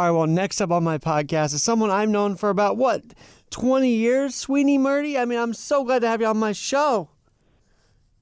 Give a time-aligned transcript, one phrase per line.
[0.00, 3.02] All right, well, next up on my podcast is someone I've known for about what,
[3.50, 5.20] 20 years, Sweeny Murti?
[5.20, 7.09] I mean, I'm so glad to have you on my show.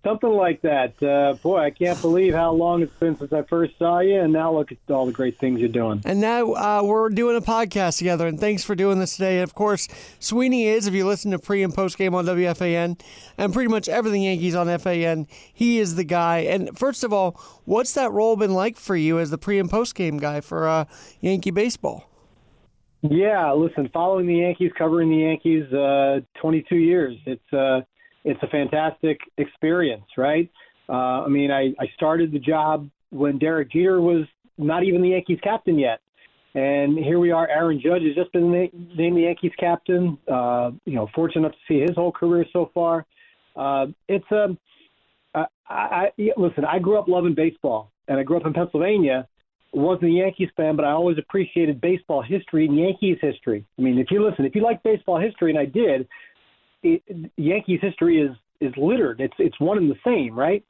[0.04, 1.02] Something like that.
[1.02, 4.32] Uh, boy, I can't believe how long it's been since I first saw you, and
[4.32, 6.00] now look at all the great things you're doing.
[6.04, 9.40] And now uh, we're doing a podcast together, and thanks for doing this today.
[9.40, 9.88] And of course,
[10.20, 13.00] Sweeny is, if you listen to pre and post game on WFAN
[13.36, 16.38] and pretty much everything Yankees on FAN, he is the guy.
[16.38, 17.32] And first of all,
[17.64, 20.68] what's that role been like for you as the pre and post game guy for
[20.68, 20.84] uh,
[21.20, 22.08] Yankee baseball?
[23.02, 27.16] Yeah, listen, following the Yankees, covering the Yankees, uh, 22 years.
[27.26, 27.82] It's uh,
[28.28, 30.50] it's a fantastic experience, right?
[30.88, 34.26] Uh, I mean, I, I started the job when Derek Jeter was
[34.58, 36.00] not even the Yankees captain yet.
[36.54, 37.48] And here we are.
[37.48, 40.18] Aaron Judge has just been named the Yankees captain.
[40.30, 43.06] Uh, you know, fortunate enough to see his whole career so far.
[43.56, 44.58] Uh, it's a, um,
[45.34, 46.64] I, I listen.
[46.64, 49.26] I grew up loving baseball, and I grew up in Pennsylvania.
[49.72, 53.64] wasn't a Yankees fan, but I always appreciated baseball history and Yankees history.
[53.78, 56.08] I mean, if you listen, if you like baseball history, and I did,
[56.82, 57.02] it,
[57.36, 59.20] Yankees history is is littered.
[59.20, 60.64] It's it's one and the same, right?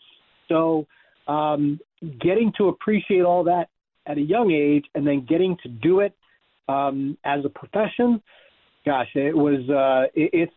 [0.49, 0.87] So
[1.27, 1.79] um,
[2.21, 3.69] getting to appreciate all that
[4.07, 6.15] at a young age, and then getting to do it
[6.69, 8.23] um, as a profession,
[8.85, 10.51] gosh, it was uh, it,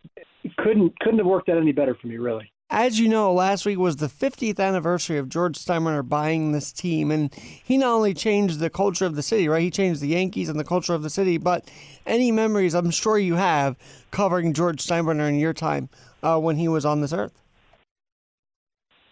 [0.44, 2.50] it couldn't couldn't have worked out any better for me, really.
[2.74, 7.10] As you know, last week was the 50th anniversary of George Steinbrenner buying this team,
[7.10, 9.60] and he not only changed the culture of the city, right?
[9.60, 11.70] He changed the Yankees and the culture of the city, but
[12.06, 13.76] any memories I'm sure you have
[14.10, 15.90] covering George Steinbrenner in your time
[16.22, 17.38] uh, when he was on this earth?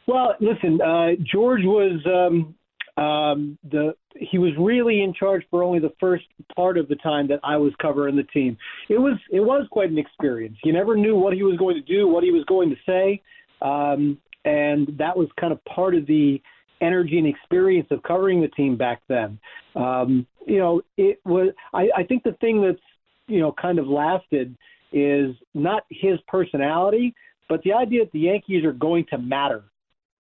[0.07, 2.55] Well, listen, uh, George was um,
[2.97, 6.25] um, the he was really in charge for only the first
[6.57, 8.57] part of the time that I was covering the team.
[8.89, 10.57] It was it was quite an experience.
[10.65, 13.23] You never knew what he was going to do, what he was going to say.
[13.63, 16.41] Um, and that was kind of part of the
[16.81, 19.39] energy and experience of covering the team back then.
[19.75, 21.53] Um, you know, it was.
[21.73, 22.81] I, I think the thing that's
[23.27, 24.57] you know kind of lasted
[24.93, 27.15] is not his personality,
[27.49, 29.65] but the idea that the Yankees are going to matter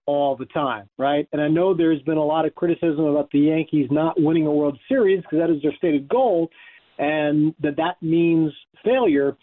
[0.06, 1.28] all the time, right?
[1.32, 4.52] And I know there's been a lot of criticism about the Yankees not winning a
[4.52, 6.50] World Series because that is their stated goal,
[6.98, 8.52] and that that means
[8.84, 9.36] failure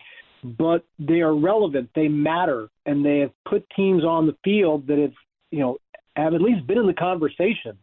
[0.44, 1.90] but they are relevant.
[1.96, 5.14] They matter, and they have put teams on the field that have,
[5.52, 5.78] you know,
[6.16, 7.78] have at least been in the conversation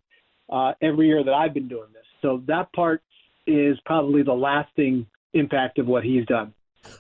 [0.51, 2.05] uh, every year that I've been doing this.
[2.23, 3.03] So that part
[3.47, 6.55] is probably the lasting impact of what he's done.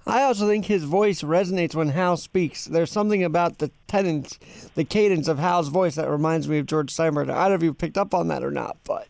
[0.07, 2.65] I also think his voice resonates when Hal speaks.
[2.65, 4.39] There's something about the tenants,
[4.75, 7.33] the cadence of Hal's voice that reminds me of George Steinbrenner.
[7.33, 9.09] I don't know if you picked up on that or not, but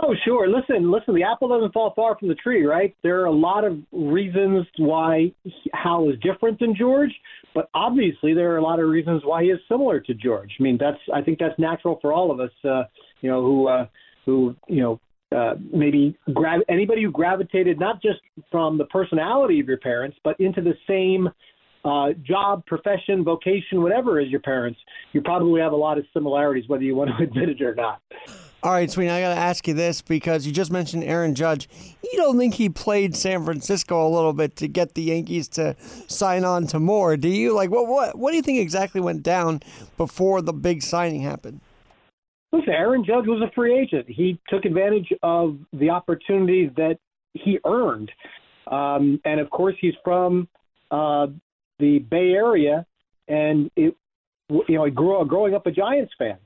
[0.00, 0.46] Oh, sure.
[0.46, 1.14] Listen, listen.
[1.14, 2.94] The apple doesn't fall far from the tree, right?
[3.02, 5.32] There are a lot of reasons why
[5.72, 7.12] Hal is different than George,
[7.54, 10.52] but obviously there are a lot of reasons why he is similar to George.
[10.60, 12.50] I mean, that's I think that's natural for all of us.
[12.62, 12.82] Uh,
[13.22, 13.86] you know, who uh,
[14.26, 15.00] who you know
[15.34, 18.20] uh, maybe grab anybody who gravitated not just
[18.50, 21.30] from the personality of your parents, but into the same
[21.86, 24.78] uh, job, profession, vocation, whatever as your parents.
[25.12, 28.02] You probably have a lot of similarities, whether you want to admit it or not.
[28.62, 31.68] All right, Sweeny, I got to ask you this because you just mentioned Aaron Judge.
[32.02, 35.76] You don't think he played San Francisco a little bit to get the Yankees to
[36.08, 37.54] sign on to more, do you?
[37.54, 39.60] Like, what what what do you think exactly went down
[39.96, 41.60] before the big signing happened?
[42.50, 44.06] Listen, Aaron Judge was a free agent.
[44.08, 46.98] He took advantage of the opportunities that
[47.34, 48.10] he earned,
[48.68, 50.48] um, and of course, he's from
[50.90, 51.26] uh,
[51.78, 52.86] the Bay Area,
[53.28, 53.94] and it
[54.48, 56.38] you know, growing up a Giants fan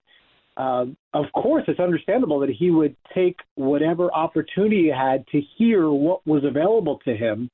[0.61, 0.85] uh,
[1.15, 6.27] of course, it's understandable that he would take whatever opportunity he had to hear what
[6.27, 7.49] was available to him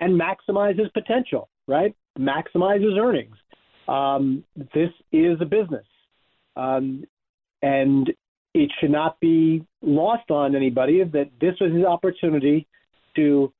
[0.00, 1.94] and maximize his potential, right?
[2.18, 3.36] Maximize his earnings.
[3.86, 4.42] Um,
[4.74, 5.86] this is a business.
[6.56, 7.04] Um,
[7.62, 8.10] and
[8.52, 12.66] it should not be lost on anybody that this was his opportunity
[13.14, 13.52] to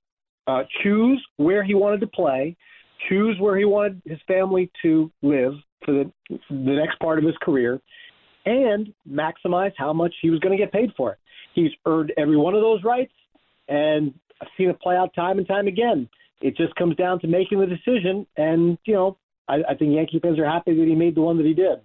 [0.49, 2.57] uh, choose where he wanted to play,
[3.09, 5.53] choose where he wanted his family to live
[5.85, 7.81] for the, the next part of his career,
[8.47, 11.19] and maximize how much he was going to get paid for it.
[11.55, 13.13] He's earned every one of those rights,
[13.69, 16.09] and I've seen it play out time and time again.
[16.41, 19.17] It just comes down to making the decision, and you know,
[19.49, 21.81] I, I think Yankee fans are happy that he made the one that he did.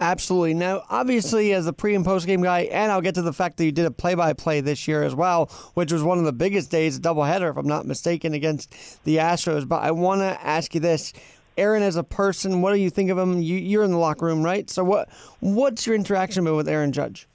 [0.00, 0.54] Absolutely.
[0.54, 3.56] Now, obviously, as a pre and post game guy, and I'll get to the fact
[3.56, 6.24] that you did a play by play this year as well, which was one of
[6.24, 9.66] the biggest days, a doubleheader, if I'm not mistaken, against the Astros.
[9.66, 11.12] But I want to ask you this
[11.58, 13.42] Aaron as a person, what do you think of him?
[13.42, 14.68] You, you're in the locker room, right?
[14.70, 15.08] So what
[15.40, 17.28] what's your interaction been with Aaron Judge?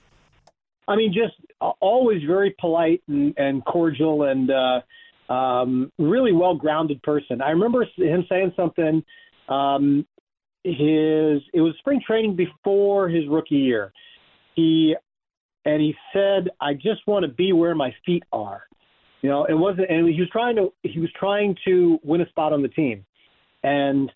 [0.87, 7.01] I mean, just always very polite and, and cordial and uh, um, really well grounded
[7.03, 7.41] person.
[7.41, 9.03] I remember him saying something.
[9.49, 10.05] Um,
[10.63, 13.91] his it was spring training before his rookie year.
[14.55, 14.95] He
[15.65, 18.63] and he said, "I just want to be where my feet are."
[19.21, 22.29] You know, it wasn't, and he was trying to he was trying to win a
[22.29, 23.05] spot on the team,
[23.63, 24.11] and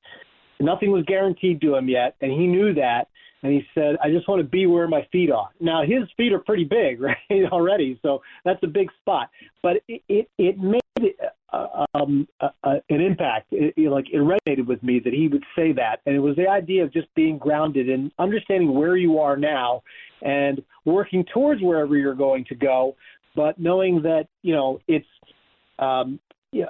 [0.60, 3.08] nothing was guaranteed to him yet, and he knew that.
[3.44, 6.34] And he said, "I just want to be where my feet are." Now his feet
[6.34, 7.18] are pretty big, right,
[7.52, 9.30] already, so that's a big spot.
[9.62, 11.16] But it it, it made it,
[11.54, 13.48] uh, um, uh, uh, an impact.
[13.52, 16.36] It, it, like it resonated with me that he would say that, and it was
[16.36, 19.84] the idea of just being grounded and understanding where you are now,
[20.24, 22.96] and working towards wherever you're going to go,
[23.36, 25.08] but knowing that you know it's
[25.80, 26.20] um,
[26.52, 26.70] yeah,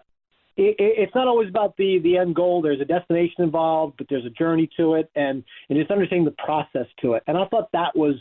[0.57, 2.62] it, it's not always about the the end goal.
[2.62, 6.44] There's a destination involved, but there's a journey to it, and and just understanding the
[6.44, 7.24] process to it.
[7.27, 8.15] And I thought that was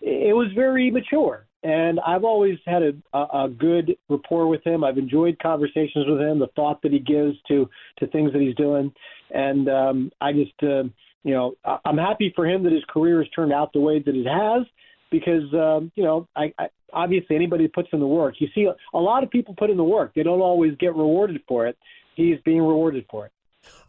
[0.00, 1.46] it was very mature.
[1.64, 4.82] And I've always had a, a, good rapport with him.
[4.82, 7.70] I've enjoyed conversations with him, the thought that he gives to
[8.00, 8.92] to things that he's doing,
[9.30, 10.84] and um, I just uh,
[11.22, 11.54] you know
[11.84, 14.66] I'm happy for him that his career has turned out the way that it has
[15.12, 16.52] because um, you know I
[16.92, 18.36] obviously anybody puts in the work.
[18.38, 20.12] You see a lot of people put in the work.
[20.14, 21.76] They don't always get rewarded for it.
[22.14, 23.32] He's being rewarded for it.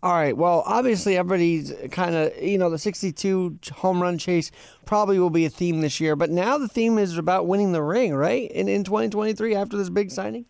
[0.02, 0.36] All right.
[0.36, 4.52] Well, obviously, everybody's kind of, you know, the 62 home run chase
[4.86, 6.16] probably will be a theme this year.
[6.16, 8.52] But now the theme is about winning the ring, right?
[8.52, 10.46] In, in 2023 after this big signing?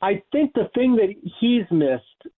[0.00, 2.32] I think the thing that he's missed,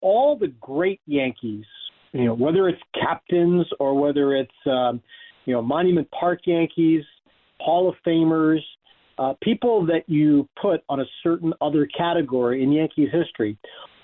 [0.00, 1.64] all the great Yankees,
[2.12, 5.00] you know, whether it's captains or whether it's, um,
[5.44, 7.04] you know, Monument Park Yankees,
[7.60, 8.60] Hall of Famers,
[9.18, 13.56] uh, people that you put on a certain other category in Yankees history,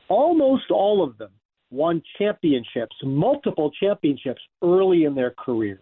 [0.09, 1.31] almost all of them
[1.71, 5.81] won championships, multiple championships early in their careers.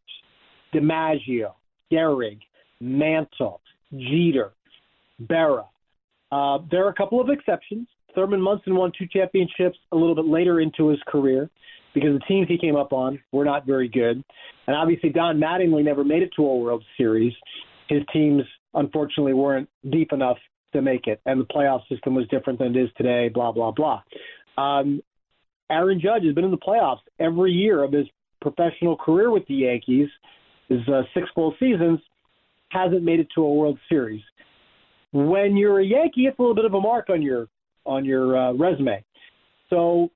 [0.75, 1.53] DiMaggio,
[1.91, 2.38] Gehrig,
[2.81, 3.61] Mantle,
[3.93, 4.53] Jeter,
[5.23, 5.67] Berra.
[6.31, 7.88] Uh, there are a couple of exceptions.
[8.14, 11.49] Thurman Munson won two championships a little bit later into his career
[11.94, 14.23] because the teams he came up on were not very good.
[14.67, 17.32] And obviously, Don Mattingly never made it to a World Series.
[17.88, 18.43] His teams,
[18.75, 20.37] unfortunately, weren't deep enough
[20.73, 23.70] to make it, and the playoff system was different than it is today, blah, blah,
[23.70, 24.02] blah.
[24.58, 25.02] Um,
[25.70, 28.06] Aaron Judge has been in the playoffs every year of his
[28.40, 30.08] professional career with the Yankees,
[30.69, 32.00] his uh, six full seasons,
[32.70, 34.23] hasn't made it to a World Series.
[35.12, 37.49] When you're a Yankee, it's a little bit of a mark on your
[37.87, 39.02] on your uh, resume.
[39.70, 40.11] So,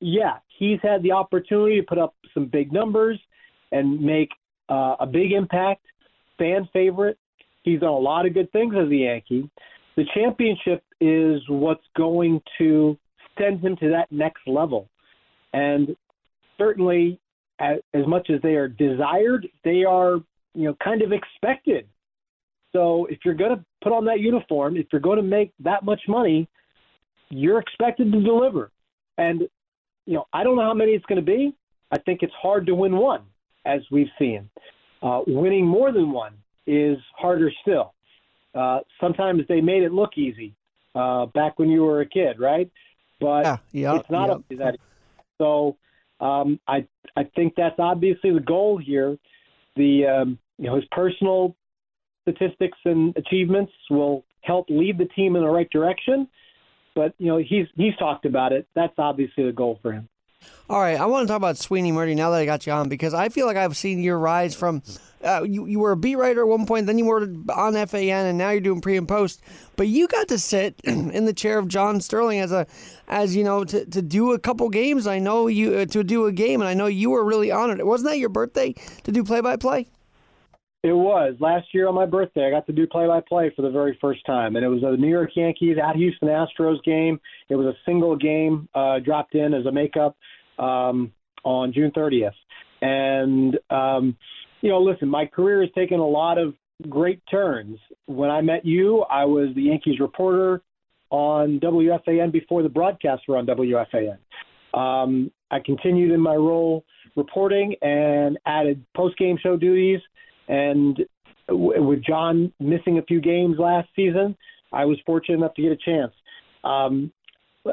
[0.00, 3.18] yeah, he's had the opportunity to put up some big numbers
[3.72, 4.30] and make
[4.68, 5.82] uh, a big impact,
[6.38, 7.18] fan favorite.
[7.62, 9.50] He's done a lot of good things as a Yankee.
[9.96, 12.98] The championship is what's going to
[13.38, 14.88] send him to that next level.
[15.52, 15.96] And
[16.58, 17.18] certainly,
[17.60, 20.16] as, as much as they are desired, they are,
[20.54, 21.86] you know, kind of expected.
[22.72, 25.84] So if you're going to put on that uniform, if you're going to make that
[25.84, 26.48] much money,
[27.30, 28.70] you're expected to deliver.
[29.16, 29.42] And
[30.06, 31.54] you know, I don't know how many it's going to be.
[31.90, 33.22] I think it's hard to win one,
[33.64, 34.50] as we've seen.
[35.02, 36.34] Uh, winning more than one
[36.66, 37.94] is harder still.
[38.54, 40.54] Uh, sometimes they made it look easy
[40.94, 42.70] uh, back when you were a kid, right?
[43.20, 44.56] But yeah, yeah, it's not yeah.
[44.58, 44.76] that.
[45.38, 45.76] So
[46.20, 46.86] um, I
[47.16, 49.16] I think that's obviously the goal here.
[49.76, 51.56] The um, you know his personal
[52.22, 56.28] statistics and achievements will help lead the team in the right direction.
[56.94, 58.66] But you know he's he's talked about it.
[58.74, 60.08] That's obviously the goal for him.
[60.68, 62.88] All right, I want to talk about Sweeny Murti now that I got you on
[62.88, 64.82] because I feel like I've seen your rise from
[65.24, 68.26] uh, you, you were a beat writer at one point, then you were on FAN,
[68.26, 69.40] and now you're doing pre and post.
[69.76, 72.66] But you got to sit in the chair of John Sterling as a,
[73.08, 75.06] as you know, to, to do a couple games.
[75.06, 77.82] I know you uh, to do a game, and I know you were really honored.
[77.82, 78.74] Wasn't that your birthday
[79.04, 79.88] to do play by play?
[80.84, 82.46] It was last year on my birthday.
[82.46, 85.08] I got to do play-by-play for the very first time, and it was a New
[85.08, 87.18] York Yankees at Houston Astros game.
[87.48, 90.14] It was a single game uh, dropped in as a makeup
[90.58, 91.10] um,
[91.42, 92.34] on June 30th,
[92.82, 94.14] and um,
[94.60, 96.52] you know, listen, my career has taken a lot of
[96.90, 97.78] great turns.
[98.04, 100.60] When I met you, I was the Yankees reporter
[101.08, 104.18] on WFAN before the broadcasts were on WFAN.
[104.78, 106.84] Um, I continued in my role
[107.16, 110.00] reporting and added post-game show duties
[110.48, 110.98] and
[111.48, 114.36] with John missing a few games last season,
[114.72, 116.12] I was fortunate enough to get a chance.
[116.64, 117.12] Um,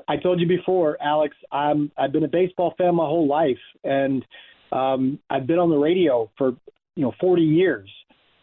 [0.07, 4.25] I told you before, Alex, I'm I've been a baseball fan my whole life, and
[4.71, 6.55] um, I've been on the radio for
[6.95, 7.89] you know 40 years.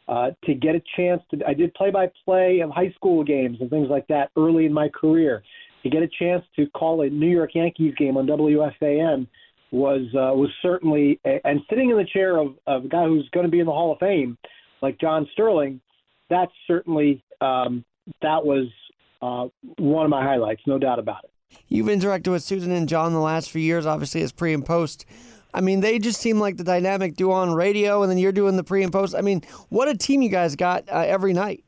[0.08, 3.88] Uh, to get a chance to, I did play-by-play of high school games and things
[3.90, 5.42] like that early in my career.
[5.82, 9.26] To get a chance to call a New York Yankees game on WFAN
[9.70, 13.44] was uh, was certainly and sitting in the chair of, of a guy who's going
[13.44, 14.38] to be in the Hall of Fame,
[14.82, 15.80] like John Sterling,
[16.30, 17.84] that's certainly um,
[18.22, 18.66] that was
[19.22, 19.48] uh,
[19.78, 21.30] one of my highlights, no doubt about it.
[21.68, 25.06] You've interacted with Susan and John the last few years, obviously as pre and post.
[25.54, 28.56] I mean, they just seem like the dynamic duo on radio, and then you're doing
[28.56, 29.14] the pre and post.
[29.14, 31.64] I mean, what a team you guys got uh, every night.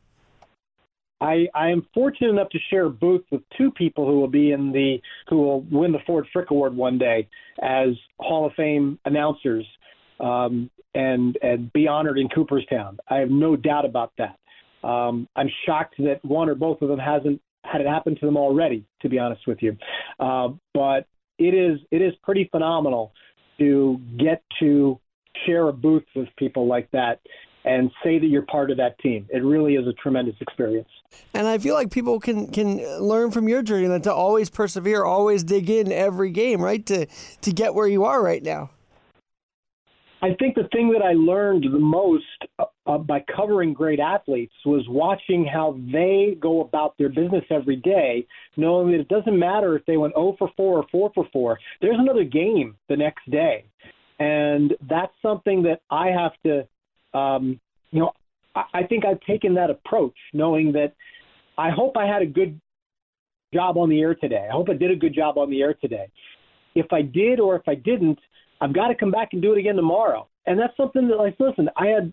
[1.20, 4.52] I, I am fortunate enough to share a booth with two people who will be
[4.52, 4.98] in the
[5.28, 7.28] who will win the Ford Frick Award one day
[7.62, 9.66] as Hall of Fame announcers
[10.18, 12.98] um, and and be honored in Cooperstown.
[13.08, 14.36] I have no doubt about that.
[14.86, 18.36] Um, I'm shocked that one or both of them hasn't had it happen to them
[18.36, 18.86] already.
[19.02, 19.76] To be honest with you,
[20.18, 21.06] uh, but
[21.38, 23.12] it is it is pretty phenomenal
[23.58, 24.98] to get to
[25.46, 27.20] share a booth with people like that
[27.64, 29.26] and say that you're part of that team.
[29.30, 30.88] It really is a tremendous experience.
[31.34, 35.04] And I feel like people can can learn from your journey that to always persevere,
[35.04, 36.84] always dig in every game, right?
[36.86, 38.70] To to get where you are right now.
[40.22, 42.24] I think the thing that I learned the most
[42.58, 48.26] uh, by covering great athletes was watching how they go about their business every day,
[48.56, 51.58] knowing that it doesn't matter if they went 0 for 4 or 4 for 4.
[51.80, 53.64] There's another game the next day.
[54.18, 56.68] And that's something that I have to
[57.14, 58.12] um, you know,
[58.54, 60.94] I, I think I've taken that approach, knowing that
[61.58, 62.60] I hope I had a good
[63.52, 64.46] job on the air today.
[64.48, 66.08] I hope I did a good job on the air today.
[66.74, 68.18] If I did or if I didn't,
[68.60, 70.28] I've got to come back and do it again tomorrow.
[70.46, 72.12] And that's something that, like, listen, I had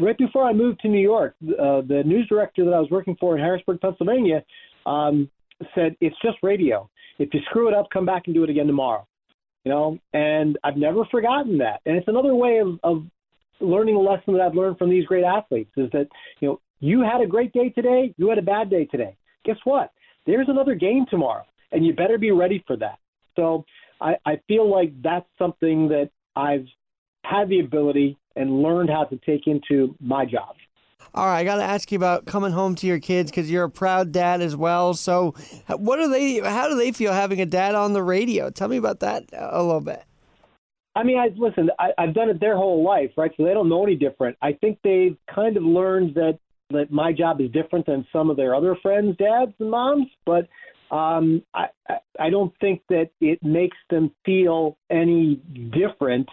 [0.00, 3.16] right before I moved to New York, uh, the news director that I was working
[3.18, 4.44] for in Harrisburg, Pennsylvania,
[4.86, 5.30] um,
[5.74, 6.88] said it's just radio.
[7.18, 9.06] If you screw it up, come back and do it again tomorrow.
[9.64, 11.80] You know, and I've never forgotten that.
[11.86, 13.04] And it's another way of, of
[13.62, 16.08] learning a lesson that I've learned from these great athletes is that,
[16.40, 19.16] you know, you had a great day today, you had a bad day today.
[19.44, 19.92] Guess what?
[20.26, 22.98] There's another game tomorrow, and you better be ready for that.
[23.36, 23.64] So
[24.00, 26.66] I, I feel like that's something that I've
[27.24, 30.56] had the ability and learned how to take into my job.
[31.14, 33.64] All right, I got to ask you about coming home to your kids because you're
[33.64, 34.94] a proud dad as well.
[34.94, 35.34] So,
[35.68, 36.38] what are they?
[36.38, 38.48] How do they feel having a dad on the radio?
[38.50, 40.04] Tell me about that a little bit.
[40.94, 41.70] I mean, I listen.
[41.78, 43.30] I, I've done it their whole life, right?
[43.36, 44.36] So they don't know any different.
[44.42, 46.38] I think they've kind of learned that
[46.70, 50.48] that my job is different than some of their other friends' dads and moms, but
[50.90, 51.66] um, I,
[52.20, 55.40] I don't think that it makes them feel any
[55.72, 56.28] different.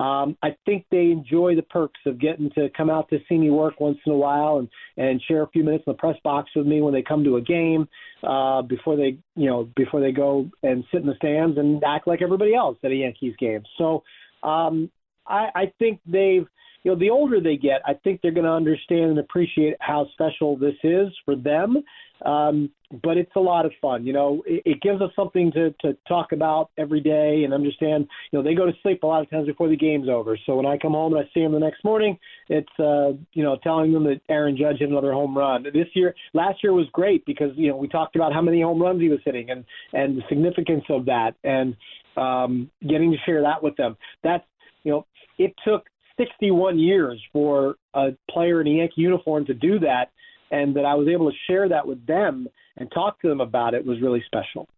[0.00, 3.50] Um, I think they enjoy the perks of getting to come out to see me
[3.50, 6.50] work once in a while and and share a few minutes in the press box
[6.54, 7.88] with me when they come to a game
[8.22, 12.06] uh, before they you know before they go and sit in the stands and act
[12.06, 13.62] like everybody else at a Yankees game.
[13.76, 14.04] So
[14.42, 14.90] um,
[15.26, 16.46] I, I think they've
[16.84, 20.06] you know the older they get, I think they're going to understand and appreciate how
[20.12, 21.82] special this is for them.
[22.24, 22.70] Um,
[23.02, 24.06] but it's a lot of fun.
[24.06, 28.08] You know, it, it gives us something to, to talk about every day and understand.
[28.30, 30.38] You know, they go to sleep a lot of times before the game's over.
[30.46, 33.42] So when I come home and I see them the next morning, it's uh, you
[33.42, 35.64] know telling them that Aaron Judge hit another home run.
[35.64, 38.80] This year, last year was great because you know we talked about how many home
[38.80, 41.76] runs he was hitting and and the significance of that and
[42.16, 43.96] um, getting to share that with them.
[44.24, 44.44] That's
[44.82, 45.06] you know
[45.38, 45.84] it took
[46.18, 50.10] 61 years for a player in a Yankee uniform to do that
[50.50, 53.74] and that I was able to share that with them and talk to them about
[53.74, 54.68] it was really special.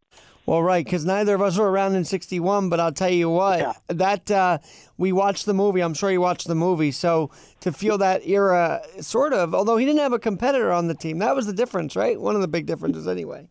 [0.47, 3.61] Well, right, because neither of us were around in '61, but I'll tell you what,
[3.61, 3.73] yeah.
[3.89, 4.59] that uh,
[4.97, 5.81] we watched the movie.
[5.81, 9.55] I'm sure you watched the movie, so to feel that era, sort of.
[9.55, 12.21] Although he didn't have a competitor on the team, that was the difference, right?
[12.21, 13.47] One of the big differences, anyway.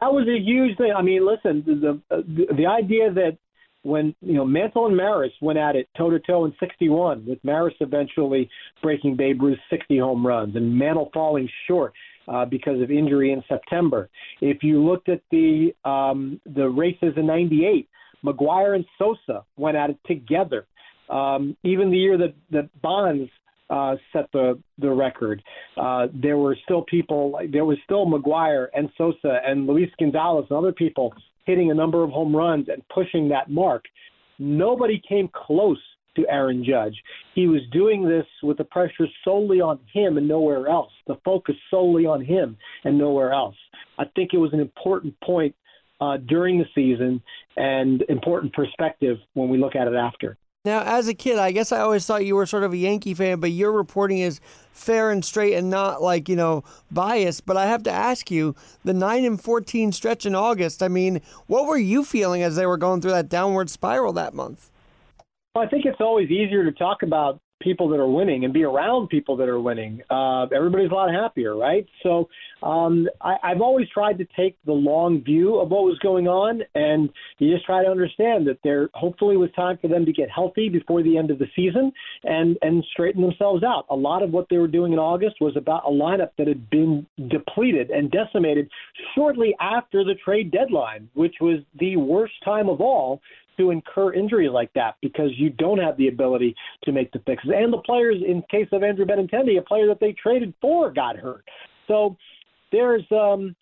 [0.00, 0.92] That was a huge thing.
[0.96, 3.38] I mean, listen, the the, the idea that
[3.84, 7.38] when you know Mantle and Maris went at it toe to toe in '61, with
[7.44, 8.48] Maris eventually
[8.82, 11.92] breaking Babe Ruth's 60 home runs and Mantle falling short
[12.26, 14.08] uh, because of injury in September.
[14.40, 17.88] If you looked at the um, the races in '98,
[18.24, 20.66] McGwire and Sosa went at it together.
[21.10, 23.30] Um, even the year that that Bonds
[23.70, 25.42] uh, set the the record.
[25.76, 27.38] Uh, there were still people.
[27.50, 31.14] There was still McGwire and Sosa and Luis Gonzalez and other people
[31.44, 33.84] hitting a number of home runs and pushing that mark.
[34.38, 35.78] Nobody came close
[36.16, 36.94] to Aaron Judge.
[37.34, 41.56] He was doing this with the pressure solely on him and nowhere else, the focus
[41.70, 43.56] solely on him and nowhere else.
[43.98, 45.54] I think it was an important point
[46.00, 47.22] uh, during the season
[47.56, 50.36] and important perspective when we look at it after.
[50.64, 53.12] Now, as a kid, I guess I always thought you were sort of a Yankee
[53.12, 54.40] fan, but your reporting is
[54.72, 57.44] fair and straight and not like, you know, biased.
[57.44, 61.20] But I have to ask you the 9 and 14 stretch in August, I mean,
[61.48, 64.70] what were you feeling as they were going through that downward spiral that month?
[65.54, 68.62] Well, I think it's always easier to talk about people that are winning and be
[68.62, 70.02] around people that are winning.
[70.10, 71.86] Uh, everybody's a lot happier, right?
[72.02, 72.28] So
[72.62, 76.62] um, I, I've always tried to take the long view of what was going on,
[76.74, 80.28] and you just try to understand that there hopefully was time for them to get
[80.30, 81.90] healthy before the end of the season
[82.24, 83.86] and and straighten themselves out.
[83.90, 86.68] A lot of what they were doing in August was about a lineup that had
[86.70, 88.68] been depleted and decimated
[89.14, 93.20] shortly after the trade deadline, which was the worst time of all
[93.56, 97.50] to incur injury like that because you don't have the ability to make the fixes.
[97.54, 101.16] And the players, in case of Andrew Benintendi, a player that they traded for, got
[101.16, 101.44] hurt.
[101.88, 102.16] So
[102.72, 103.54] there's um,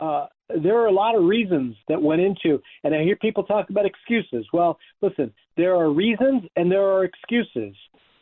[0.00, 0.26] uh,
[0.62, 3.86] there are a lot of reasons that went into, and I hear people talk about
[3.86, 4.46] excuses.
[4.52, 7.74] Well, listen, there are reasons and there are excuses.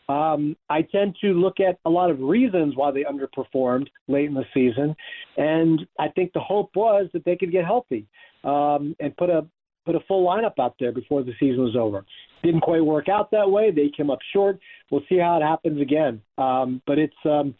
[0.08, 4.34] Um, I tend to look at a lot of reasons why they underperformed late in
[4.34, 4.96] the season,
[5.36, 8.06] and I think the hope was that they could get healthy
[8.42, 9.46] um, and put a
[9.88, 12.04] put a full lineup out there before the season was over.
[12.44, 13.70] Didn't quite work out that way.
[13.70, 14.58] They came up short.
[14.90, 16.20] We'll see how it happens again.
[16.36, 17.54] Um, but it's um,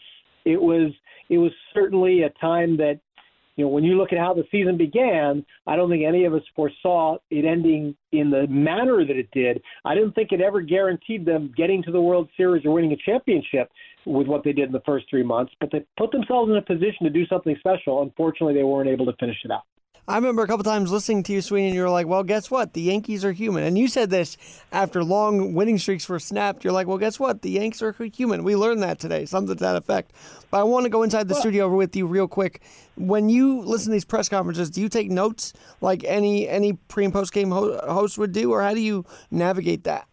[0.45, 0.91] it was
[1.29, 2.99] it was certainly a time that
[3.55, 6.35] you know, when you look at how the season began, I don't think any of
[6.35, 9.59] us foresaw it ending in the manner that it did.
[9.83, 12.97] I didn't think it ever guaranteed them getting to the World Series or winning a
[12.97, 13.69] championship
[14.05, 16.61] with what they did in the first three months, but they put themselves in a
[16.61, 18.03] position to do something special.
[18.03, 19.63] Unfortunately, they weren't able to finish it out.
[20.09, 22.49] I remember a couple times listening to you, Sweeny, and you were like, well, guess
[22.49, 22.73] what?
[22.73, 23.63] The Yankees are human.
[23.63, 24.37] And you said this
[24.71, 26.63] after long winning streaks were snapped.
[26.63, 27.43] You're like, well, guess what?
[27.43, 28.43] The Yanks are human.
[28.43, 30.13] We learned that today, something to that effect.
[30.49, 32.63] But I want to go inside the well, studio with you real quick.
[32.95, 37.05] When you listen to these press conferences, do you take notes like any any pre
[37.05, 40.08] and post game host would do, or how do you navigate that?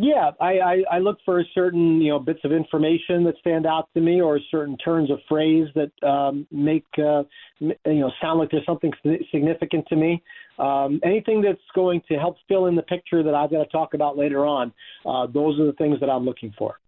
[0.00, 3.88] Yeah, I, I, I look for certain you know bits of information that stand out
[3.94, 7.24] to me, or certain turns of phrase that um, make uh,
[7.58, 8.92] you know sound like there's something
[9.32, 10.22] significant to me.
[10.60, 13.94] Um, anything that's going to help fill in the picture that I've got to talk
[13.94, 14.72] about later on,
[15.04, 16.78] uh, those are the things that I'm looking for.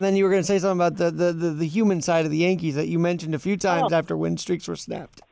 [0.00, 2.32] Then you were going to say something about the, the, the, the, human side of
[2.32, 3.96] the Yankees that you mentioned a few times oh.
[3.96, 5.22] after win streaks were snapped.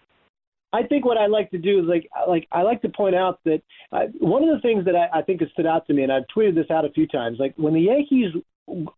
[0.74, 3.38] I think what I like to do is like like I like to point out
[3.44, 3.62] that
[3.92, 6.12] uh, one of the things that I, I think has stood out to me, and
[6.12, 8.32] I've tweeted this out a few times, like when the Yankees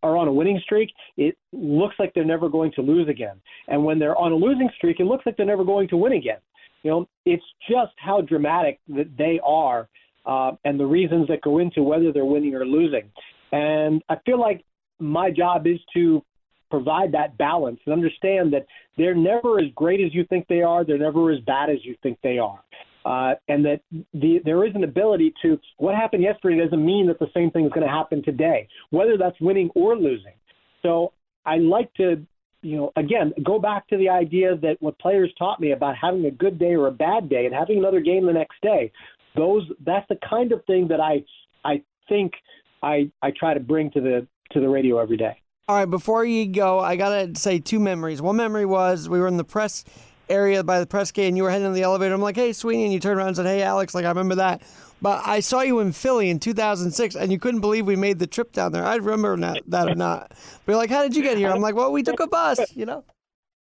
[0.01, 3.83] are on a winning streak, it looks like they're never going to lose again, and
[3.85, 6.39] when they're on a losing streak, it looks like they're never going to win again.
[6.81, 9.87] You know, it's just how dramatic that they are,
[10.25, 13.11] uh, and the reasons that go into whether they're winning or losing.
[13.51, 14.65] And I feel like
[14.99, 16.23] my job is to
[16.69, 18.65] provide that balance and understand that
[18.97, 20.83] they're never as great as you think they are.
[20.83, 22.63] They're never as bad as you think they are.
[23.05, 23.79] Uh, and that
[24.13, 27.65] the, there is an ability to what happened yesterday doesn't mean that the same thing
[27.65, 30.33] is going to happen today, whether that's winning or losing.
[30.81, 31.13] So
[31.45, 32.25] I like to,
[32.61, 36.25] you know, again, go back to the idea that what players taught me about having
[36.25, 38.91] a good day or a bad day and having another game the next day.
[39.37, 41.23] Those that's the kind of thing that I
[41.63, 42.33] I think
[42.83, 45.41] I I try to bring to the to the radio every day.
[45.69, 48.21] All right, before you go, I gotta say two memories.
[48.21, 49.83] One memory was we were in the press
[50.29, 52.15] area by the press gate, and you were heading in the elevator.
[52.15, 54.35] I'm like, "Hey, Sweeny," and you turned around and said, "Hey, Alex." Like I remember
[54.35, 54.61] that.
[55.01, 58.27] But I saw you in Philly in 2006, and you couldn't believe we made the
[58.27, 58.85] trip down there.
[58.85, 60.29] I remember that, that or not.
[60.29, 62.73] But you're like, "How did you get here?" I'm like, "Well, we took a bus,"
[62.73, 63.03] you know.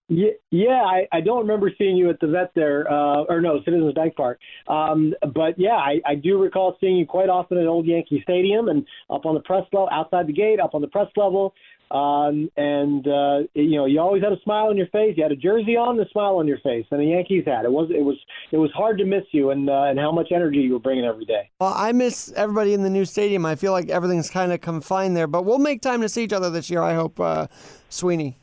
[0.09, 3.61] Yeah, yeah, I, I don't remember seeing you at the vet there, uh, or no,
[3.63, 4.37] Citizens Bank Park.
[4.67, 8.67] Um, but yeah, I, I do recall seeing you quite often at Old Yankee Stadium
[8.67, 11.53] and up on the press level, outside the gate, up on the press level.
[11.93, 15.13] Um, and uh, you know, you always had a smile on your face.
[15.15, 17.65] You had a jersey on, the smile on your face, and the Yankees had.
[17.65, 18.17] It was it was
[18.51, 21.05] it was hard to miss you, and uh, and how much energy you were bringing
[21.05, 21.51] every day.
[21.59, 23.45] Well, I miss everybody in the new stadium.
[23.45, 26.33] I feel like everything's kind of confined there, but we'll make time to see each
[26.33, 26.81] other this year.
[26.81, 27.45] I hope, uh,
[27.89, 28.37] Sweeny.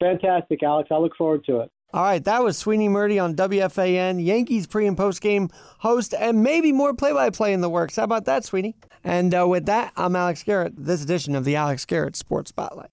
[0.00, 0.90] Fantastic, Alex.
[0.92, 1.70] I look forward to it.
[1.94, 6.42] All right, that was Sweeny Murti on WFAN, Yankees pre and post game host, and
[6.42, 7.94] maybe more play by play in the works.
[7.94, 8.74] How about that, Sweeny?
[9.04, 12.90] And uh, with that, I'm Alex Garrett, this edition of the Alex Garrett Sports Spotlight.